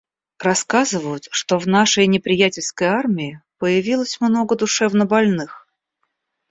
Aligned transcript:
Рассказывают, 0.39 1.27
что 1.29 1.59
в 1.59 1.67
нашей 1.67 2.05
и 2.05 2.07
неприятельской 2.07 2.87
армии 2.87 3.43
появилось 3.59 4.19
много 4.19 4.55
душевнобольных. 4.55 5.67